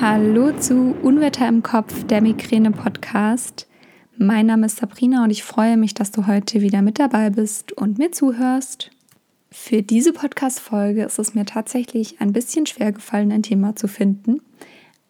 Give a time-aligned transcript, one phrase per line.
[0.00, 3.68] Hallo zu Unwetter im Kopf, der Migräne-Podcast.
[4.16, 7.70] Mein Name ist Sabrina und ich freue mich, dass du heute wieder mit dabei bist
[7.72, 8.90] und mir zuhörst.
[9.52, 14.42] Für diese Podcast-Folge ist es mir tatsächlich ein bisschen schwer gefallen, ein Thema zu finden.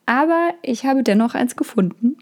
[0.04, 2.18] Aber ich habe dennoch eins gefunden.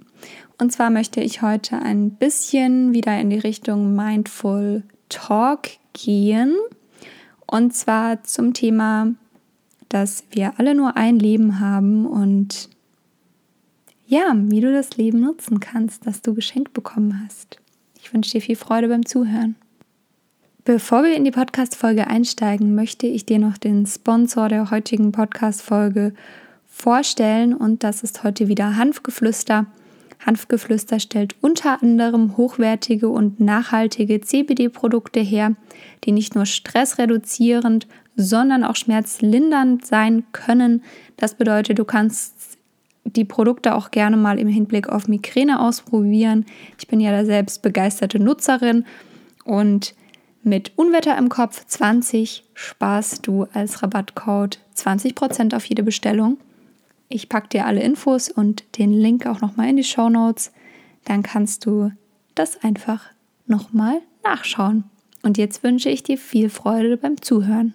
[0.57, 5.63] Und zwar möchte ich heute ein bisschen wieder in die Richtung Mindful Talk
[5.95, 6.55] gehen.
[7.45, 9.15] Und zwar zum Thema,
[9.93, 12.71] dass wir alle nur ein Leben haben und
[14.07, 17.59] ja, wie du das Leben nutzen kannst, das du geschenkt bekommen hast.
[18.01, 19.57] Ich wünsche dir viel Freude beim Zuhören.
[20.65, 26.15] Bevor wir in die Podcast-Folge einsteigen, möchte ich dir noch den Sponsor der heutigen Podcast-Folge
[26.67, 29.67] vorstellen und das ist heute wieder Hanfgeflüster.
[30.25, 35.57] Hanfgeflüster stellt unter anderem hochwertige und nachhaltige CBD-Produkte her,
[36.05, 40.83] die nicht nur stressreduzierend, sondern auch schmerzlindernd sein können.
[41.17, 42.59] Das bedeutet, du kannst
[43.05, 46.47] die Produkte auch gerne mal im Hinblick auf Migräne ausprobieren.
[46.79, 48.85] Ich bin ja da selbst begeisterte Nutzerin
[49.45, 49.95] und
[50.45, 56.39] mit Unwetter im Kopf 20 sparst du als Rabattcode 20% auf jede Bestellung.
[57.09, 60.53] Ich packe dir alle Infos und den Link auch nochmal in die Show Notes.
[61.05, 61.93] Dann kannst du
[62.35, 63.05] das einfach
[63.47, 64.85] nochmal nachschauen.
[65.23, 67.75] Und jetzt wünsche ich dir viel Freude beim Zuhören.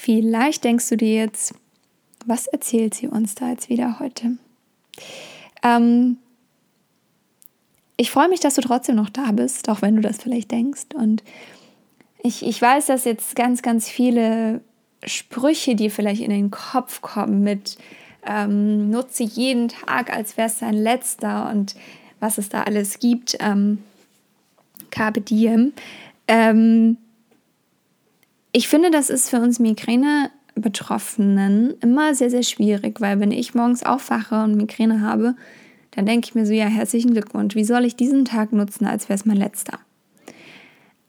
[0.00, 1.54] Vielleicht denkst du dir jetzt,
[2.24, 4.38] was erzählt sie uns da jetzt wieder heute?
[5.64, 6.18] Ähm,
[7.96, 10.94] ich freue mich, dass du trotzdem noch da bist, auch wenn du das vielleicht denkst.
[10.94, 11.24] Und
[12.22, 14.60] ich, ich weiß, dass jetzt ganz, ganz viele
[15.04, 17.76] Sprüche, die vielleicht in den Kopf kommen mit
[18.24, 21.74] ähm, nutze jeden Tag, als wäre es dein letzter und
[22.20, 23.36] was es da alles gibt.
[23.40, 23.82] Ähm,
[24.92, 25.72] Carpe Diem.
[26.28, 26.98] Ähm,
[28.52, 33.82] ich finde, das ist für uns Migräne-Betroffenen immer sehr, sehr schwierig, weil wenn ich morgens
[33.82, 35.34] aufwache und Migräne habe,
[35.92, 39.08] dann denke ich mir so, ja, herzlichen Glückwunsch, wie soll ich diesen Tag nutzen, als
[39.08, 39.78] wäre es mein letzter?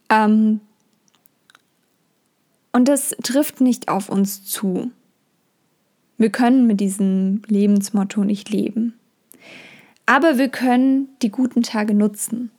[0.08, 0.60] Ähm,
[2.72, 4.90] und das trifft nicht auf uns zu.
[6.18, 8.94] Wir können mit diesem Lebensmotto nicht leben.
[10.06, 12.50] Aber wir können die guten Tage nutzen.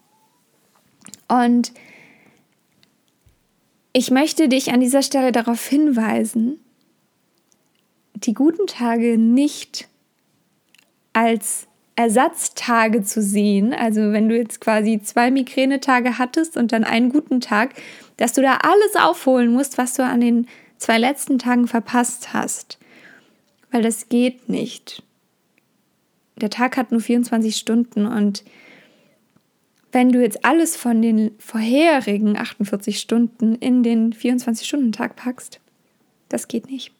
[1.27, 1.73] Und
[3.93, 6.59] ich möchte dich an dieser Stelle darauf hinweisen,
[8.15, 9.87] die guten Tage nicht
[11.13, 17.09] als Ersatztage zu sehen, also wenn du jetzt quasi zwei Migränetage hattest und dann einen
[17.09, 17.73] guten Tag,
[18.17, 20.47] dass du da alles aufholen musst, was du an den
[20.77, 22.77] zwei letzten Tagen verpasst hast
[23.71, 25.01] weil das geht nicht.
[26.35, 28.43] Der Tag hat nur 24 Stunden und
[29.91, 35.59] wenn du jetzt alles von den vorherigen 48 Stunden in den 24-Stunden-Tag packst,
[36.29, 36.93] das geht nicht.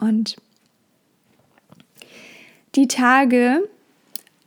[0.00, 0.36] Und
[2.74, 3.68] die Tage,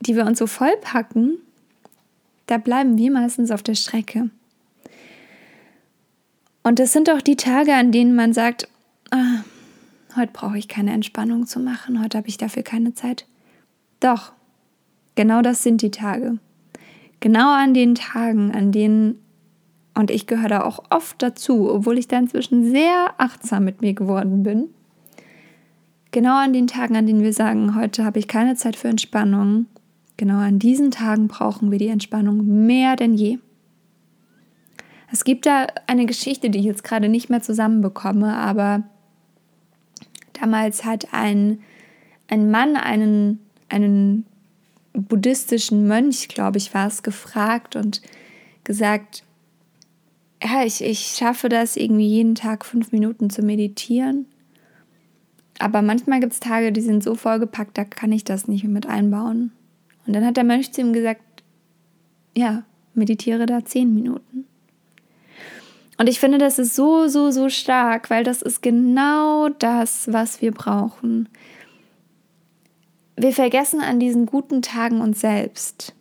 [0.01, 1.37] die wir uns so vollpacken,
[2.47, 4.29] da bleiben wir meistens auf der Strecke.
[6.63, 8.67] Und das sind auch die Tage, an denen man sagt,
[9.11, 9.43] ah,
[10.15, 13.25] heute brauche ich keine Entspannung zu machen, heute habe ich dafür keine Zeit.
[13.99, 14.33] Doch,
[15.15, 16.39] genau das sind die Tage.
[17.19, 19.19] Genau an den Tagen, an denen,
[19.93, 23.93] und ich gehöre da auch oft dazu, obwohl ich da inzwischen sehr achtsam mit mir
[23.93, 24.69] geworden bin,
[26.11, 29.65] genau an den Tagen, an denen wir sagen, heute habe ich keine Zeit für Entspannung,
[30.17, 33.39] genau an diesen Tagen brauchen wir die Entspannung mehr denn je.
[35.11, 38.83] Es gibt da eine Geschichte, die ich jetzt gerade nicht mehr zusammenbekomme, aber
[40.39, 41.59] Damals hat ein,
[42.27, 43.39] ein Mann einen,
[43.69, 44.25] einen
[44.93, 48.01] buddhistischen Mönch, glaube ich, war es, gefragt und
[48.63, 49.23] gesagt,
[50.43, 54.27] ja, ich, ich schaffe das irgendwie jeden Tag fünf Minuten zu meditieren.
[55.59, 58.85] Aber manchmal gibt es Tage, die sind so vollgepackt, da kann ich das nicht mit
[58.85, 59.51] einbauen.
[60.05, 61.21] Und dann hat der Mönch zu ihm gesagt,
[62.35, 64.45] ja, meditiere da zehn Minuten.
[65.97, 70.41] Und ich finde, das ist so, so, so stark, weil das ist genau das, was
[70.41, 71.27] wir brauchen.
[73.19, 75.95] Wir vergessen an diesen guten Tagen uns selbst,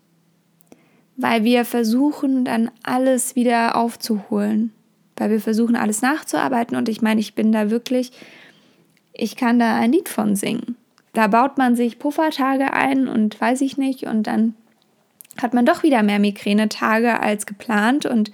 [1.16, 4.70] weil wir versuchen dann alles wieder aufzuholen,
[5.16, 6.76] weil wir versuchen alles nachzuarbeiten.
[6.76, 8.12] Und ich meine, ich bin da wirklich,
[9.14, 10.76] ich kann da ein Lied von singen.
[11.14, 14.54] Da baut man sich Puffertage ein und weiß ich nicht, und dann
[15.40, 18.30] hat man doch wieder mehr Migränetage als geplant und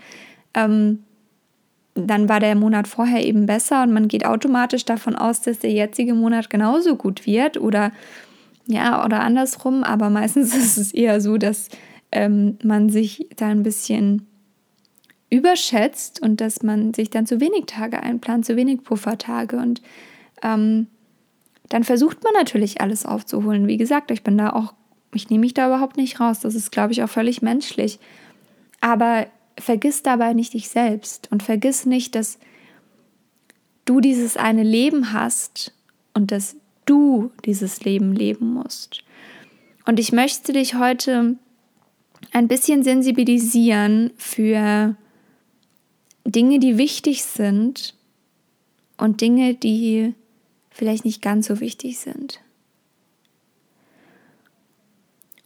[0.55, 1.05] ähm,
[1.95, 5.71] dann war der Monat vorher eben besser und man geht automatisch davon aus, dass der
[5.71, 7.93] jetzige Monat genauso gut wird oder
[8.67, 11.69] ja, oder andersrum, aber meistens ist es eher so, dass
[12.11, 14.27] ähm, man sich da ein bisschen
[15.31, 19.81] überschätzt und dass man sich dann zu wenig Tage einplant, zu wenig Puffertage und
[20.43, 20.89] ähm,
[21.73, 23.67] dann versucht man natürlich alles aufzuholen.
[23.67, 24.75] Wie gesagt, ich bin da auch,
[25.15, 26.41] ich nehme mich da überhaupt nicht raus.
[26.41, 27.99] Das ist, glaube ich, auch völlig menschlich.
[28.83, 29.27] Aber
[29.59, 32.39] vergiss dabei nicht dich selbst und vergiss nicht, dass
[33.87, 35.73] du dieses eine Leben hast
[36.13, 39.03] und dass du dieses Leben leben musst.
[39.87, 41.37] Und ich möchte dich heute
[42.33, 44.97] ein bisschen sensibilisieren für
[46.25, 47.95] Dinge, die wichtig sind
[48.97, 50.15] und Dinge, die
[50.71, 52.41] vielleicht nicht ganz so wichtig sind.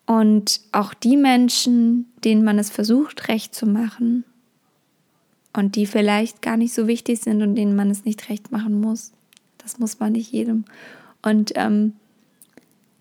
[0.07, 4.25] Und auch die Menschen, denen man es versucht, recht zu machen
[5.53, 8.81] und die vielleicht gar nicht so wichtig sind und denen man es nicht recht machen
[8.81, 9.13] muss.
[9.59, 10.65] Das muss man nicht jedem.
[11.23, 11.95] Und ähm,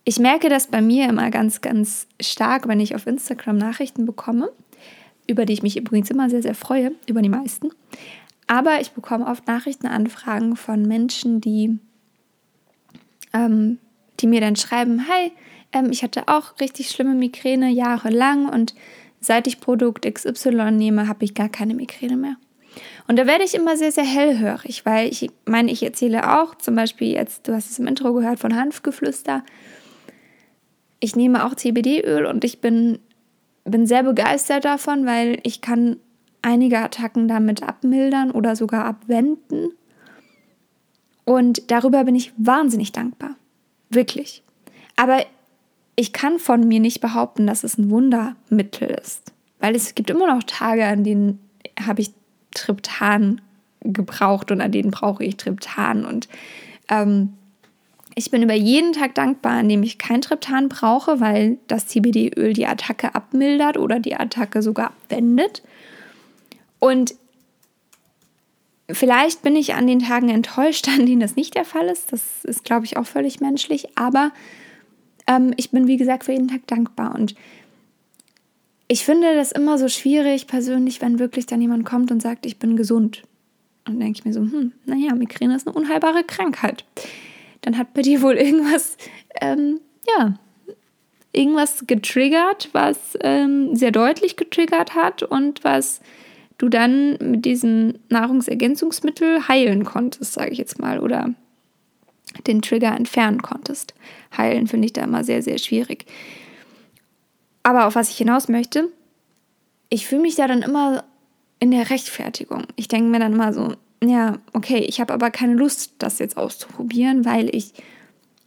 [0.04, 4.52] ich merke das bei mir immer ganz, ganz stark, wenn ich auf Instagram Nachrichten bekomme,
[5.28, 7.70] über die ich mich übrigens immer sehr, sehr freue, über die meisten.
[8.48, 11.80] Aber ich bekomme oft Nachrichtenanfragen von Menschen, die,
[13.34, 13.80] ähm,
[14.20, 15.32] die mir dann schreiben, hi,
[15.72, 18.76] ähm, ich hatte auch richtig schlimme Migräne jahrelang und
[19.20, 22.38] seit ich Produkt XY nehme, habe ich gar keine Migräne mehr.
[23.08, 26.76] Und da werde ich immer sehr, sehr hellhörig, weil ich meine, ich erzähle auch zum
[26.76, 29.44] Beispiel jetzt, du hast es im Intro gehört von Hanfgeflüster.
[31.00, 33.00] Ich nehme auch CBD-Öl und ich bin,
[33.64, 35.98] bin sehr begeistert davon, weil ich kann
[36.42, 39.70] einige Attacken damit abmildern oder sogar abwenden.
[41.26, 43.36] Und darüber bin ich wahnsinnig dankbar.
[43.90, 44.44] Wirklich.
[44.96, 45.26] Aber
[45.96, 49.34] ich kann von mir nicht behaupten, dass es ein Wundermittel ist.
[49.60, 51.40] Weil es gibt immer noch Tage, an denen
[51.80, 52.12] habe ich
[52.56, 53.42] Triptan
[53.82, 56.06] gebraucht und an denen brauche ich Triptan.
[56.06, 56.28] Und
[56.90, 57.34] ähm,
[58.16, 62.54] ich bin über jeden Tag dankbar, an dem ich kein Triptan brauche, weil das CBD-Öl
[62.54, 65.62] die Attacke abmildert oder die Attacke sogar abwendet.
[66.80, 67.16] Und
[68.90, 72.12] vielleicht bin ich an den Tagen enttäuscht, an denen das nicht der Fall ist.
[72.12, 73.98] Das ist, glaube ich, auch völlig menschlich.
[73.98, 74.32] Aber
[75.28, 77.14] ähm, ich bin, wie gesagt, für jeden Tag dankbar.
[77.16, 77.36] Und
[78.88, 82.58] ich finde das immer so schwierig persönlich, wenn wirklich dann jemand kommt und sagt, ich
[82.58, 83.24] bin gesund.
[83.86, 86.86] Und dann denke ich mir so, hm, naja, Migräne ist eine unheilbare Krankheit.
[87.62, 88.98] Dann hat bei dir wohl irgendwas,
[89.42, 90.36] ähm, ja,
[91.32, 96.02] irgendwas getriggert, was ähm, sehr deutlich getriggert hat und was
[96.58, 101.34] du dann mit diesem Nahrungsergänzungsmittel heilen konntest, sage ich jetzt mal, oder
[102.48, 103.94] den Trigger entfernen konntest.
[104.38, 106.06] Heilen finde ich da immer sehr, sehr schwierig.
[107.66, 108.90] Aber auf was ich hinaus möchte,
[109.90, 111.04] ich fühle mich da dann immer
[111.60, 112.68] in der Rechtfertigung.
[112.76, 113.74] Ich denke mir dann immer so,
[114.04, 117.74] ja, okay, ich habe aber keine Lust, das jetzt auszuprobieren, weil ich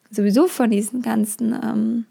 [0.09, 2.05] sowieso von diesen ganzen ähm,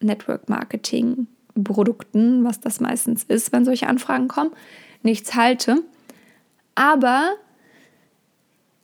[0.00, 1.26] Network-Marketing
[1.64, 4.50] Produkten, was das meistens ist, wenn solche Anfragen kommen,
[5.02, 5.82] nichts halte.
[6.74, 7.30] Aber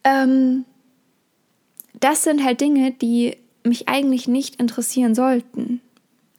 [0.05, 0.65] ähm,
[2.01, 5.83] das sind halt Dinge, die mich eigentlich nicht interessieren sollten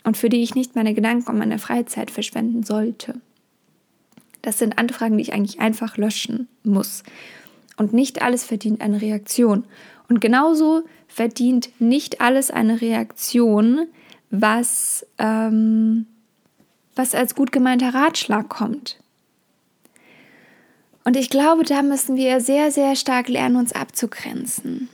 [0.07, 3.19] und für die ich nicht meine Gedanken und meine Freizeit verschwenden sollte.
[4.41, 7.03] Das sind Anfragen, die ich eigentlich einfach löschen muss.
[7.75, 9.65] Und nicht alles verdient eine Reaktion.
[10.07, 13.85] Und genauso verdient nicht alles eine Reaktion,
[14.29, 16.05] was ähm,
[16.95, 19.01] was als gut gemeinter Ratschlag kommt.
[21.03, 24.87] Und ich glaube, da müssen wir sehr, sehr stark lernen, uns abzugrenzen.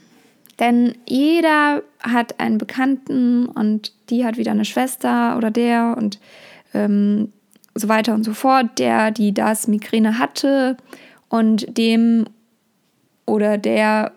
[0.60, 6.20] Denn jeder hat einen Bekannten und die hat wieder eine Schwester oder der und
[6.72, 7.32] ähm,
[7.74, 10.76] so weiter und so fort, der, die das Migräne hatte
[11.28, 12.26] und dem
[13.26, 14.12] oder der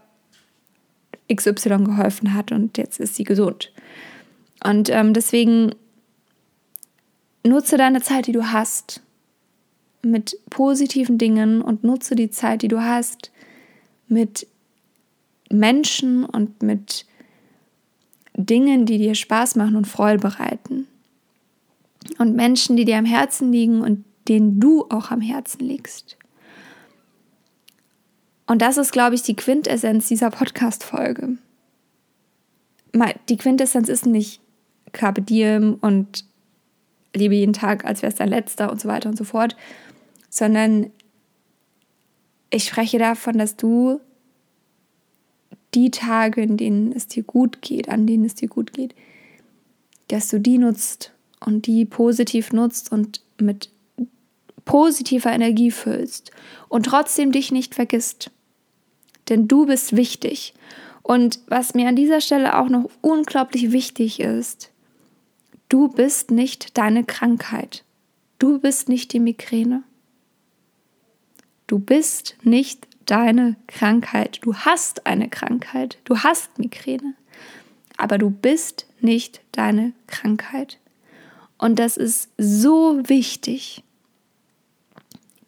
[1.33, 3.71] XY geholfen hat und jetzt ist sie gesund.
[4.63, 5.71] Und ähm, deswegen
[7.43, 9.01] nutze deine Zeit, die du hast,
[10.03, 13.31] mit positiven Dingen und nutze die Zeit, die du hast,
[14.07, 14.47] mit
[15.51, 17.05] Menschen und mit
[18.35, 20.87] Dingen, die dir Spaß machen und Freude bereiten.
[22.19, 26.17] Und Menschen, die dir am Herzen liegen und denen du auch am Herzen liegst.
[28.45, 31.37] Und das ist, glaube ich, die Quintessenz dieser Podcast-Folge.
[33.29, 34.41] Die Quintessenz ist nicht
[34.93, 36.23] Carpe Diem und
[37.13, 39.55] lebe jeden Tag, als wäre es dein letzter und so weiter und so fort,
[40.29, 40.91] sondern
[42.49, 43.99] ich spreche davon, dass du
[45.73, 48.95] die Tage, in denen es dir gut geht, an denen es dir gut geht,
[50.07, 51.11] dass du die nutzt
[51.45, 53.69] und die positiv nutzt und mit
[54.65, 56.31] positiver Energie füllst
[56.69, 58.31] und trotzdem dich nicht vergisst.
[59.29, 60.53] Denn du bist wichtig.
[61.03, 64.71] Und was mir an dieser Stelle auch noch unglaublich wichtig ist,
[65.69, 67.83] Du bist nicht deine Krankheit.
[68.39, 69.83] Du bist nicht die Migräne.
[71.67, 74.39] Du bist nicht deine Krankheit.
[74.43, 75.97] Du hast eine Krankheit.
[76.03, 77.15] Du hast Migräne.
[77.97, 80.77] Aber du bist nicht deine Krankheit.
[81.57, 83.83] Und das ist so wichtig.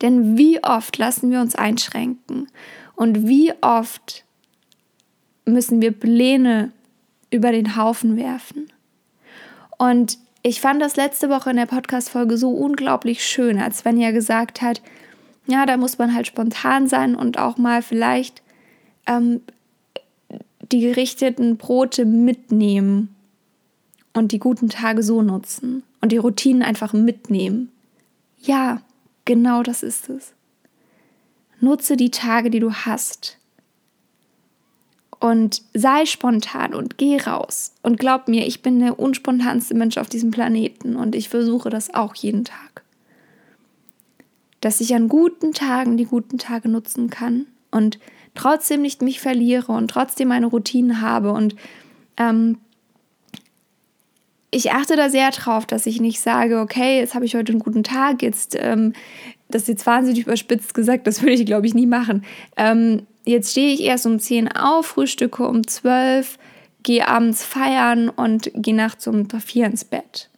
[0.02, 2.48] Denn wie oft lassen wir uns einschränken
[2.96, 4.24] und wie oft
[5.46, 6.72] müssen wir Pläne
[7.32, 8.72] über den Haufen werfen.
[9.78, 14.12] Und ich fand das letzte Woche in der Podcast-Folge so unglaublich schön, als wenn ihr
[14.12, 14.82] gesagt hat,
[15.50, 18.42] ja, da muss man halt spontan sein und auch mal vielleicht
[19.08, 19.42] ähm,
[20.72, 23.16] die gerichteten Brote mitnehmen
[24.14, 27.72] und die guten Tage so nutzen und die Routinen einfach mitnehmen.
[28.42, 28.82] Ja,
[29.26, 30.34] genau das ist es.
[31.60, 33.38] Nutze die Tage, die du hast.
[35.20, 37.74] Und sei spontan und geh raus.
[37.82, 41.94] Und glaub mir, ich bin der unspontanste Mensch auf diesem Planeten und ich versuche das
[41.94, 42.84] auch jeden Tag.
[44.62, 48.00] Dass ich an guten Tagen die guten Tage nutzen kann und
[48.36, 51.56] trotzdem nicht mich verliere und trotzdem meine Routinen habe und
[52.18, 52.58] ähm,
[54.52, 57.62] ich achte da sehr drauf, dass ich nicht sage, okay, jetzt habe ich heute einen
[57.62, 58.94] guten Tag, jetzt, ähm,
[59.50, 62.24] das ist jetzt wahnsinnig überspitzt gesagt, das würde ich, glaube ich, nie machen.
[62.58, 66.38] Ähm, jetzt stehe ich erst um 10 auf, frühstücke um 12,
[66.82, 70.29] gehe abends feiern und gehe nachts um 4 ins Bett.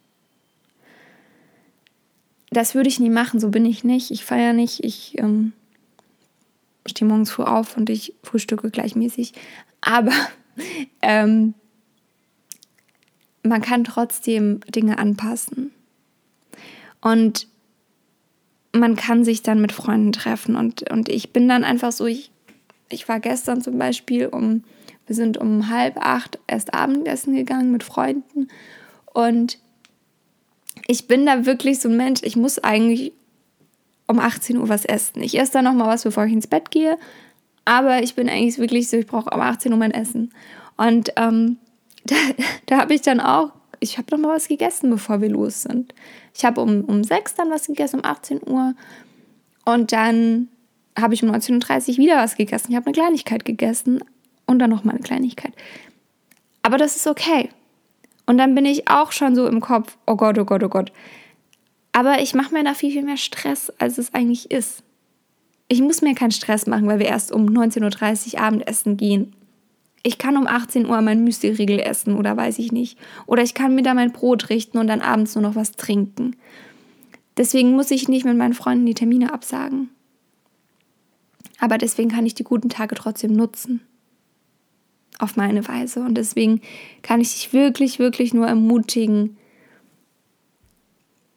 [2.51, 4.12] Das würde ich nie machen, so bin ich nicht.
[4.12, 5.53] Ich feiere nicht, ich ähm,
[6.86, 9.34] stehe morgens früh auf und ich frühstücke gleichmäßig.
[9.79, 10.13] Aber
[11.01, 11.53] ähm,
[13.43, 15.72] man kann trotzdem Dinge anpassen.
[17.00, 17.48] Und
[18.74, 20.55] man kann sich dann mit Freunden treffen.
[20.55, 22.31] Und, und ich bin dann einfach so, ich,
[22.89, 24.63] ich war gestern zum Beispiel um,
[25.08, 28.50] wir sind um halb acht erst Abendessen gegangen mit Freunden.
[29.13, 29.58] Und
[30.88, 33.13] ich bin da wirklich so ein Mensch, ich muss eigentlich
[34.07, 35.23] um 18 Uhr was essen.
[35.23, 36.97] Ich esse dann nochmal was, bevor ich ins Bett gehe.
[37.65, 40.33] Aber ich bin eigentlich wirklich so, ich brauche um 18 Uhr mein Essen.
[40.77, 41.57] Und ähm,
[42.05, 42.15] da,
[42.65, 45.93] da habe ich dann auch, ich habe noch mal was gegessen, bevor wir los sind.
[46.35, 48.75] Ich habe um, um 6 dann was gegessen, um 18 Uhr.
[49.65, 50.50] Und dann
[51.00, 52.71] habe ich um 19.30 Uhr wieder was gegessen.
[52.71, 54.03] Ich habe eine Kleinigkeit gegessen
[54.45, 55.53] und dann noch mal eine Kleinigkeit.
[56.63, 57.50] Aber das ist okay.
[58.31, 60.93] Und dann bin ich auch schon so im Kopf, oh Gott, oh Gott, oh Gott.
[61.91, 64.83] Aber ich mache mir da viel, viel mehr Stress, als es eigentlich ist.
[65.67, 69.35] Ich muss mir keinen Stress machen, weil wir erst um 19.30 Uhr Abendessen gehen
[70.03, 72.97] ich kann um 18 Uhr mein Müsli-Riegel essen oder weiß ich nicht.
[73.27, 76.35] Oder ich kann mir da mein Brot richten und dann abends nur noch was trinken.
[77.38, 79.89] Deswegen muss ich nicht mit meinen Freunden die Termine absagen.
[81.59, 83.81] Aber deswegen kann ich die guten Tage trotzdem nutzen.
[85.21, 86.01] Auf meine Weise.
[86.01, 86.61] Und deswegen
[87.03, 89.37] kann ich dich wirklich, wirklich nur ermutigen,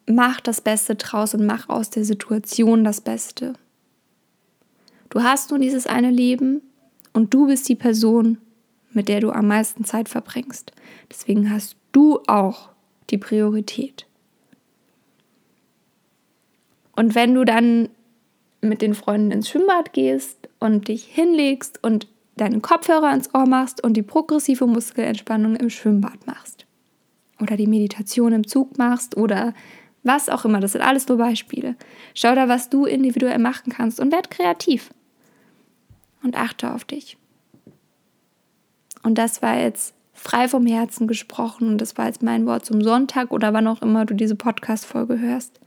[0.07, 3.53] mach das Beste draus und mach aus der Situation das Beste.
[5.11, 6.63] Du hast nur dieses eine Leben
[7.13, 8.39] und du bist die Person,
[8.93, 10.73] mit der du am meisten Zeit verbringst.
[11.11, 12.71] Deswegen hast du auch
[13.11, 14.07] die Priorität.
[16.97, 17.91] Und wenn du dann
[18.63, 23.83] mit den Freunden ins Schwimmbad gehst und dich hinlegst und deinen Kopfhörer ins Ohr machst
[23.83, 26.67] und die progressive Muskelentspannung im Schwimmbad machst
[27.41, 29.55] oder die Meditation im Zug machst oder
[30.03, 31.77] was auch immer, das sind alles nur Beispiele.
[32.15, 34.91] Schau da, was du individuell machen kannst und werd kreativ
[36.23, 37.17] und achte auf dich.
[39.03, 42.83] Und das war jetzt frei vom Herzen gesprochen und das war jetzt mein Wort zum
[42.83, 45.61] Sonntag oder wann auch immer du diese Podcast-Folge hörst.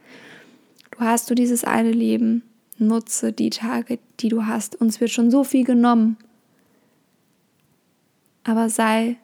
[0.91, 2.43] Du hast du dieses eine Leben,
[2.77, 4.75] nutze die Tage, die du hast.
[4.79, 6.17] Uns wird schon so viel genommen.
[8.47, 9.17] Aber sei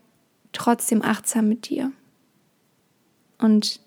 [0.52, 1.92] trotzdem achtsam mit dir.
[3.40, 3.80] Und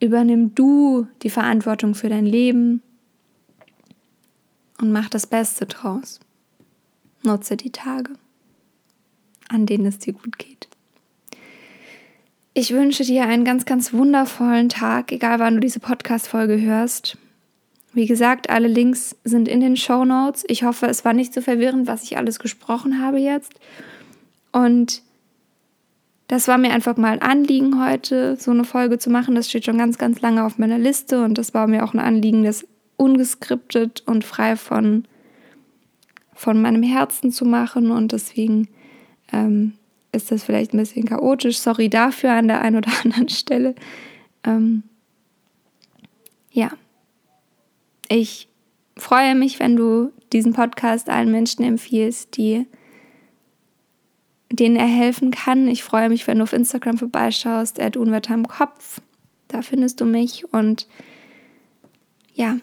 [0.00, 2.82] übernimm du die Verantwortung für dein Leben
[4.80, 6.18] und mach das Beste draus.
[7.22, 8.14] Nutze die Tage
[9.52, 10.68] an denen es dir gut geht.
[12.54, 17.16] Ich wünsche dir einen ganz, ganz wundervollen Tag, egal wann du diese Podcast-Folge hörst.
[17.94, 20.44] Wie gesagt, alle Links sind in den Show Notes.
[20.48, 23.54] Ich hoffe, es war nicht so verwirrend, was ich alles gesprochen habe jetzt.
[24.52, 25.02] Und
[26.28, 29.34] das war mir einfach mal ein Anliegen heute, so eine Folge zu machen.
[29.34, 32.00] Das steht schon ganz, ganz lange auf meiner Liste und das war mir auch ein
[32.00, 32.66] Anliegen, das
[32.96, 35.04] ungeskriptet und frei von,
[36.34, 37.90] von meinem Herzen zu machen.
[37.90, 38.68] Und deswegen
[39.32, 39.74] ähm,
[40.12, 41.58] ist das vielleicht ein bisschen chaotisch.
[41.58, 43.74] Sorry dafür an der einen oder anderen Stelle.
[44.44, 44.84] Ähm,
[46.50, 46.70] ja,
[48.08, 48.48] ich
[48.96, 52.66] freue mich, wenn du diesen Podcast allen Menschen empfiehlst, die
[54.52, 55.68] denen er helfen kann.
[55.68, 59.00] Ich freue mich, wenn du auf Instagram vorbeischaust, at Unwetter im Kopf.
[59.48, 60.86] Da findest du mich und
[62.34, 62.58] ja,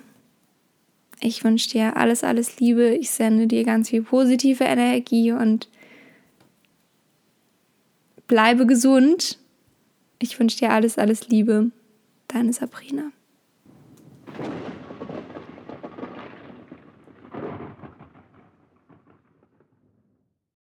[1.22, 2.96] Ich wünsche dir alles, alles Liebe.
[2.96, 5.67] Ich sende dir ganz viel positive Energie und
[8.27, 9.38] bleibe gesund.
[10.19, 11.72] Ich wünsche dir alles, alles Liebe.
[12.27, 13.12] Deine Sabrina.